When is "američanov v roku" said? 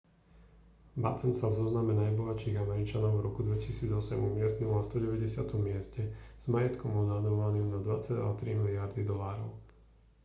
2.65-3.41